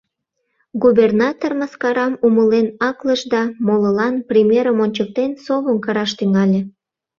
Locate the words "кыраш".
5.85-6.11